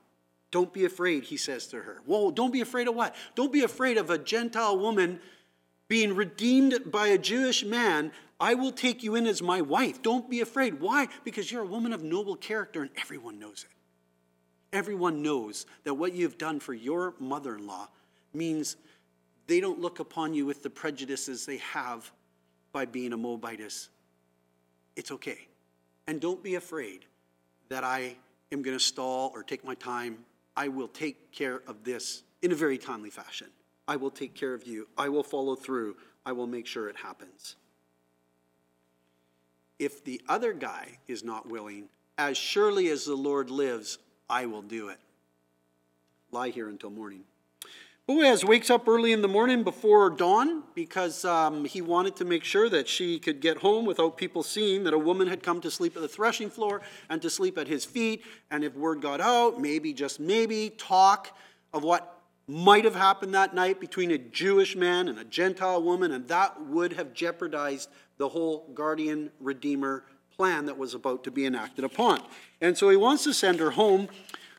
[0.51, 2.01] Don't be afraid, he says to her.
[2.05, 3.15] Whoa, don't be afraid of what?
[3.35, 5.19] Don't be afraid of a Gentile woman
[5.87, 8.11] being redeemed by a Jewish man.
[8.39, 10.01] I will take you in as my wife.
[10.01, 10.79] Don't be afraid.
[10.79, 11.07] Why?
[11.23, 13.75] Because you're a woman of noble character and everyone knows it.
[14.75, 17.89] Everyone knows that what you've done for your mother in law
[18.33, 18.77] means
[19.47, 22.11] they don't look upon you with the prejudices they have
[22.71, 23.89] by being a Moabitess
[24.95, 25.47] it's okay.
[26.07, 27.05] And don't be afraid
[27.69, 28.15] that I
[28.51, 30.19] am going to stall or take my time.
[30.55, 33.47] I will take care of this in a very timely fashion.
[33.87, 34.87] I will take care of you.
[34.97, 35.95] I will follow through.
[36.25, 37.55] I will make sure it happens.
[39.79, 43.97] If the other guy is not willing, as surely as the Lord lives,
[44.29, 44.99] I will do it.
[46.31, 47.23] Lie here until morning.
[48.11, 52.43] Boaz wakes up early in the morning before dawn because um, he wanted to make
[52.43, 55.71] sure that she could get home without people seeing that a woman had come to
[55.71, 58.25] sleep at the threshing floor and to sleep at his feet.
[58.49, 61.37] And if word got out, maybe, just maybe, talk
[61.73, 62.19] of what
[62.49, 66.61] might have happened that night between a Jewish man and a Gentile woman, and that
[66.65, 70.03] would have jeopardized the whole guardian redeemer
[70.35, 72.21] plan that was about to be enacted upon.
[72.59, 74.09] And so he wants to send her home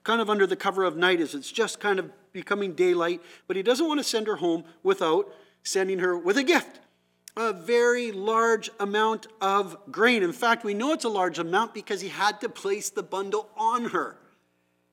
[0.04, 3.56] kind of under the cover of night as it's just kind of becoming daylight, but
[3.56, 6.80] he doesn't want to send her home without sending her with a gift.
[7.36, 10.22] A very large amount of grain.
[10.22, 13.48] In fact, we know it's a large amount because he had to place the bundle
[13.56, 14.18] on her.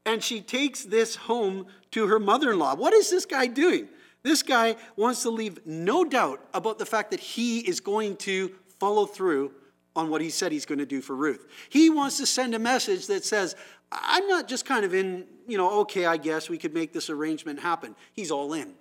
[0.05, 2.73] and she takes this home to her mother in law.
[2.75, 3.87] What is this guy doing?
[4.23, 8.51] This guy wants to leave no doubt about the fact that he is going to
[8.79, 9.51] follow through
[9.99, 11.45] on what he said he's going to do for Ruth.
[11.69, 13.55] He wants to send a message that says,
[13.91, 17.09] I'm not just kind of in, you know, okay, I guess we could make this
[17.09, 17.95] arrangement happen.
[18.13, 18.73] He's all in.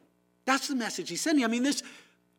[0.44, 1.44] That's the message he's sending.
[1.44, 1.82] I mean, this,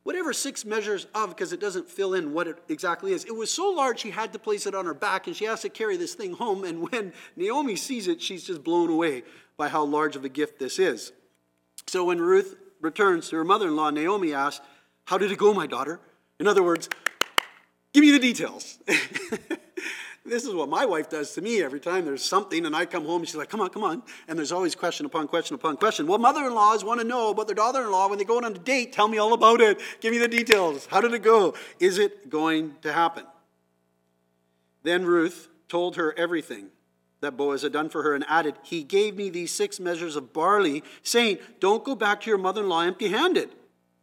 [0.04, 3.52] whatever six measures of, because it doesn't fill in what it exactly is, it was
[3.52, 5.98] so large she had to place it on her back and she has to carry
[5.98, 6.64] this thing home.
[6.64, 9.24] And when Naomi sees it, she's just blown away
[9.58, 11.12] by how large of a gift this is.
[11.88, 14.66] So when Ruth returns to her mother in law, Naomi asks,
[15.06, 16.00] How did it go, my daughter?
[16.40, 16.88] In other words,
[17.94, 18.80] give me the details.
[20.30, 23.04] This is what my wife does to me every time there's something, and I come
[23.04, 24.04] home, and she's like, come on, come on.
[24.28, 26.06] And there's always question upon question upon question.
[26.06, 28.38] Well, mother in laws want to know about their daughter in law when they go
[28.38, 28.94] on a date.
[28.94, 29.82] Tell me all about it.
[30.02, 30.86] Give me the details.
[30.86, 31.56] How did it go?
[31.80, 33.26] Is it going to happen?
[34.84, 36.68] Then Ruth told her everything
[37.22, 40.32] that Boaz had done for her and added, He gave me these six measures of
[40.32, 43.50] barley, saying, Don't go back to your mother in law empty handed.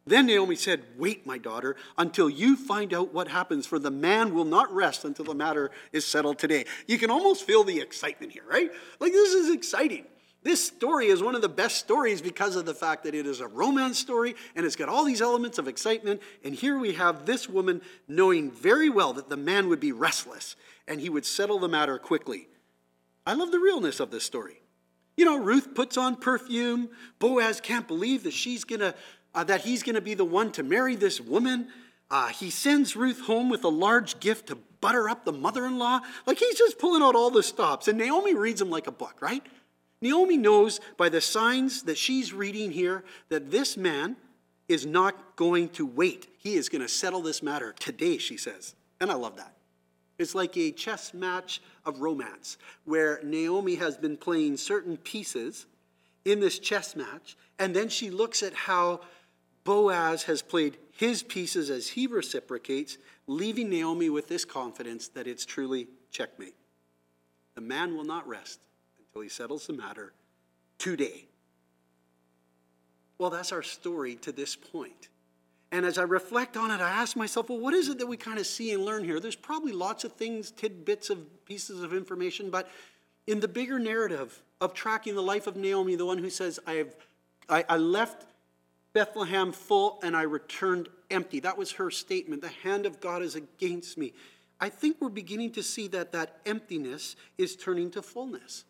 [0.06, 4.34] Then Naomi said, Wait, my daughter, until you find out what happens, for the man
[4.34, 6.64] will not rest until the matter is settled today.
[6.86, 8.70] You can almost feel the excitement here, right?
[9.00, 10.04] Like, this is exciting.
[10.46, 13.40] This story is one of the best stories because of the fact that it is
[13.40, 16.22] a romance story and it's got all these elements of excitement.
[16.44, 20.54] And here we have this woman knowing very well that the man would be restless
[20.86, 22.46] and he would settle the matter quickly.
[23.26, 24.60] I love the realness of this story.
[25.16, 26.90] You know, Ruth puts on perfume.
[27.18, 28.94] Boaz can't believe that she's going to
[29.36, 31.68] uh, that he's going to be the one to marry this woman.
[32.10, 35.78] Uh, he sends Ruth home with a large gift to butter up the mother in
[35.78, 36.00] law.
[36.26, 37.86] Like he's just pulling out all the stops.
[37.86, 39.42] And Naomi reads him like a book, right?
[40.00, 44.16] Naomi knows by the signs that she's reading here that this man
[44.68, 46.28] is not going to wait.
[46.38, 48.74] He is going to settle this matter today, she says.
[49.00, 49.54] And I love that.
[50.18, 55.66] It's like a chess match of romance where Naomi has been playing certain pieces
[56.24, 59.00] in this chess match, and then she looks at how
[59.66, 65.44] Boaz has played his pieces as he reciprocates, leaving Naomi with this confidence that it's
[65.44, 66.54] truly checkmate.
[67.56, 68.60] The man will not rest
[68.98, 70.12] until he settles the matter
[70.78, 71.26] today.
[73.18, 75.08] Well, that's our story to this point.
[75.72, 78.16] And as I reflect on it, I ask myself, well, what is it that we
[78.16, 79.18] kind of see and learn here?
[79.18, 82.70] There's probably lots of things, tidbits of pieces of information, but
[83.26, 86.74] in the bigger narrative of tracking the life of Naomi, the one who says, I
[86.74, 86.94] have
[87.48, 88.26] I, I left
[88.96, 91.38] Bethlehem full and I returned empty.
[91.40, 92.40] That was her statement.
[92.40, 94.14] The hand of God is against me.
[94.58, 98.64] I think we're beginning to see that that emptiness is turning to fullness.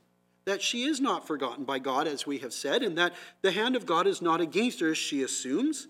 [0.45, 3.77] That she is not forgotten by God, as we have said, and that the hand
[3.77, 5.87] of God is not against her, as she assumes.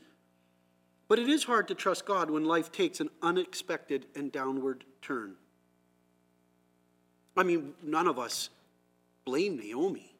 [1.08, 5.36] But it is hard to trust God when life takes an unexpected and downward turn.
[7.38, 8.50] I mean, none of us
[9.24, 10.14] blame Naomi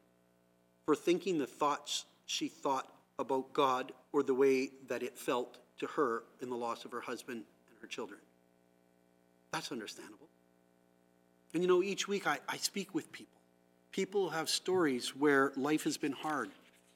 [0.87, 5.87] for thinking the thoughts she thought about God or the way that it felt to
[5.87, 8.19] her in the loss of her husband and her children.
[9.51, 10.27] That's understandable.
[11.53, 13.39] And you know, each week I, I speak with people.
[13.91, 16.51] People have stories where life has been hard,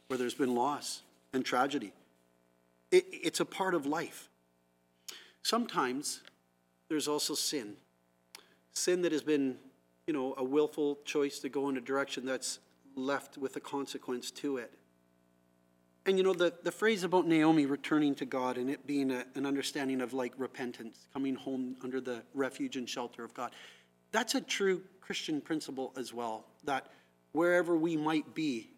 [0.08, 1.02] where there's been loss
[1.34, 1.94] and tragedy.
[2.92, 4.30] It, it's a part of life.
[5.42, 6.22] Sometimes
[6.90, 7.74] there's also sin.
[8.74, 9.56] Sin that has been,
[10.06, 12.60] you know, a willful choice to go in a direction that's
[12.96, 14.72] left with a consequence to it.
[16.06, 19.26] And you know, the, the phrase about Naomi returning to God and it being a,
[19.36, 23.52] an understanding of like repentance, coming home under the refuge and shelter of God,
[24.12, 26.46] that's a true Christian principle as well.
[26.64, 26.88] That
[27.34, 28.72] wherever we might be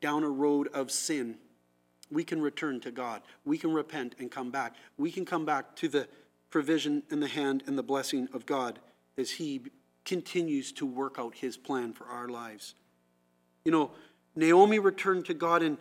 [0.00, 1.36] down a road of sin,
[2.10, 3.22] we can return to God.
[3.44, 4.74] We can repent and come back.
[4.98, 6.08] We can come back to the
[6.50, 8.78] provision and the hand and the blessing of God
[9.16, 9.62] as He
[10.04, 12.74] continues to work out His plan for our lives.
[13.64, 13.92] You know,
[14.34, 15.78] Naomi returned to God and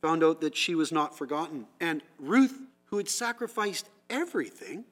[0.00, 1.66] found out that she was not forgotten.
[1.80, 4.84] And Ruth, who had sacrificed everything,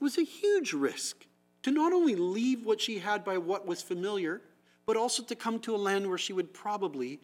[0.00, 1.26] was a huge risk
[1.62, 4.40] to not only leave what she had by what was familiar,
[4.86, 7.20] but also to come to a land where she would probably,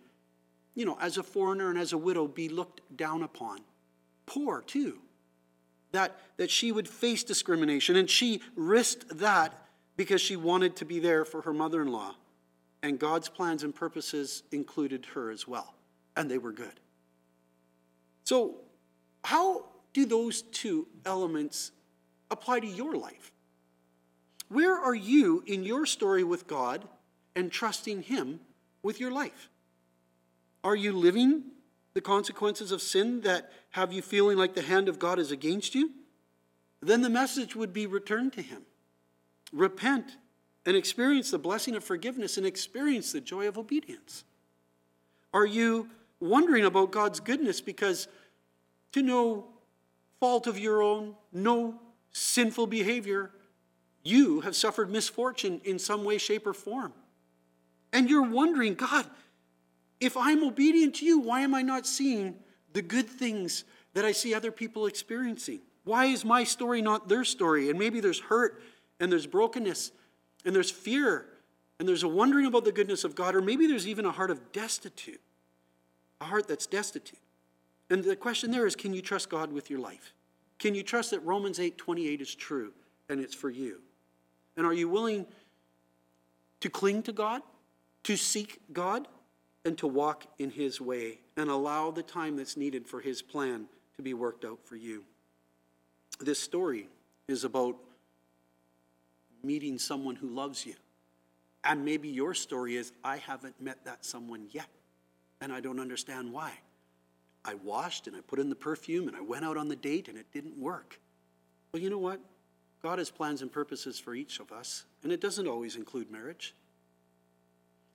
[0.74, 3.60] you know, as a foreigner and as a widow, be looked down upon.
[4.26, 4.98] Poor, too.
[5.92, 9.54] That, that she would face discrimination, and she risked that
[9.96, 12.16] because she wanted to be there for her mother in law.
[12.82, 15.74] And God's plans and purposes included her as well,
[16.16, 16.80] and they were good.
[18.24, 18.56] So,
[19.22, 21.72] how do those two elements
[22.30, 23.32] apply to your life?
[24.48, 26.86] Where are you in your story with God
[27.36, 28.40] and trusting Him
[28.82, 29.48] with your life?
[30.62, 31.44] Are you living
[31.92, 35.74] the consequences of sin that have you feeling like the hand of God is against
[35.74, 35.90] you?
[36.80, 38.62] Then the message would be returned to Him.
[39.52, 40.16] Repent
[40.66, 44.24] and experience the blessing of forgiveness and experience the joy of obedience?
[45.32, 45.88] Are you
[46.24, 48.08] wondering about God's goodness because
[48.92, 49.46] to no
[50.20, 51.80] fault of your own, no
[52.12, 53.30] sinful behavior,
[54.02, 56.92] you have suffered misfortune in some way, shape, or form.
[57.92, 59.06] And you're wondering, God,
[60.00, 62.36] if I'm obedient to you, why am I not seeing
[62.72, 63.64] the good things
[63.94, 65.60] that I see other people experiencing?
[65.84, 67.70] Why is my story not their story?
[67.70, 68.62] And maybe there's hurt
[69.00, 69.92] and there's brokenness
[70.44, 71.26] and there's fear
[71.78, 74.30] and there's a wondering about the goodness of God, or maybe there's even a heart
[74.30, 75.20] of destitute,
[76.24, 77.18] a heart that's destitute.
[77.90, 80.14] And the question there is can you trust God with your life?
[80.58, 82.72] Can you trust that Romans 8 28 is true
[83.08, 83.80] and it's for you?
[84.56, 85.26] And are you willing
[86.60, 87.42] to cling to God,
[88.04, 89.06] to seek God,
[89.64, 93.66] and to walk in His way and allow the time that's needed for His plan
[93.96, 95.04] to be worked out for you?
[96.20, 96.88] This story
[97.28, 97.76] is about
[99.42, 100.74] meeting someone who loves you.
[101.64, 104.68] And maybe your story is, I haven't met that someone yet,
[105.45, 106.53] and I don't understand why.
[107.45, 110.09] I washed and I put in the perfume and I went out on the date
[110.09, 110.99] and it didn't work.
[111.70, 112.18] Well, you know what?
[112.82, 116.55] God has plans and purposes for each of us, and it doesn't always include marriage.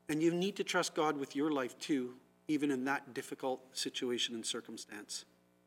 [0.10, 2.14] And you need to trust God with your life too,
[2.47, 5.26] even in that difficult situation and circumstance.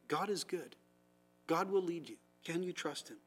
[0.09, 0.77] God is good,
[1.47, 2.17] God will lead you.
[2.45, 3.19] Can you trust Him?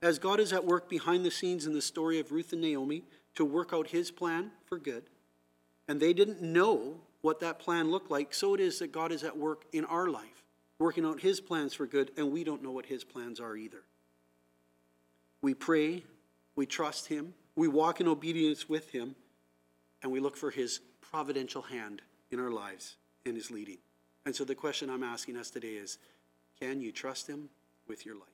[0.00, 3.04] As God is at work behind the scenes in the story of Ruth and Naomi
[3.34, 5.04] to work out His plan for good,
[5.86, 9.22] and they didn't know what that plan looked like, so it is that God is
[9.22, 10.44] at work in our life,
[10.78, 13.82] working out His plans for good, and we don't know what His plans are either.
[15.40, 16.04] We pray,
[16.56, 19.14] we trust Him, we walk in obedience with Him,
[20.02, 23.78] and we look for His providential hand in our lives and His leading.
[24.26, 25.98] And so the question I'm asking us today is
[26.60, 27.48] can you trust Him
[27.86, 28.24] with your life?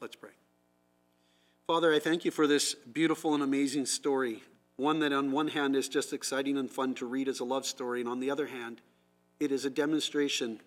[0.00, 0.30] Let's pray.
[1.66, 4.42] Father, I thank you for this beautiful and amazing story.
[4.76, 7.64] One that, on one hand, is just exciting and fun to read as a love
[7.64, 8.82] story, and on the other hand,
[9.40, 10.60] it is a demonstration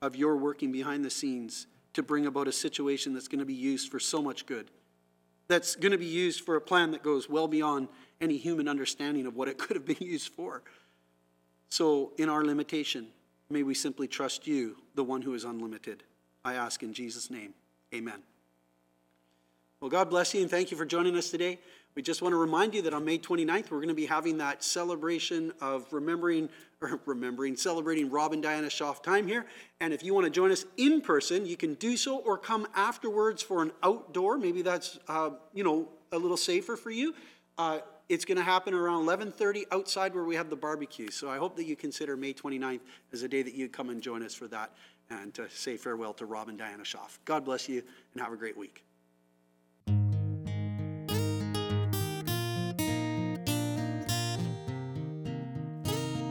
[0.00, 3.54] of your working behind the scenes to bring about a situation that's going to be
[3.54, 4.70] used for so much good,
[5.48, 7.88] that's going to be used for a plan that goes well beyond
[8.20, 10.62] any human understanding of what it could have been used for.
[11.70, 13.08] So, in our limitation,
[13.50, 16.02] may we simply trust you, the one who is unlimited.
[16.44, 17.52] I ask in Jesus' name.
[17.92, 18.22] Amen.
[19.80, 21.58] Well, God bless you and thank you for joining us today.
[21.98, 24.38] We just want to remind you that on May 29th, we're going to be having
[24.38, 26.48] that celebration of remembering,
[26.80, 29.46] or remembering, celebrating Rob and Diana Schaff time here.
[29.80, 32.68] And if you want to join us in person, you can do so or come
[32.76, 34.38] afterwards for an outdoor.
[34.38, 37.16] Maybe that's, uh, you know, a little safer for you.
[37.58, 41.10] Uh, it's going to happen around 11.30 outside where we have the barbecue.
[41.10, 42.78] So I hope that you consider May 29th
[43.12, 44.70] as a day that you come and join us for that
[45.10, 47.18] and to say farewell to Rob and Diana Schaff.
[47.24, 47.82] God bless you
[48.14, 48.84] and have a great week.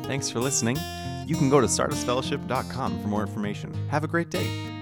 [0.08, 0.78] Thanks for listening.
[1.28, 3.74] You can go to sardisfellowship.com for more information.
[3.90, 4.77] Have a great day.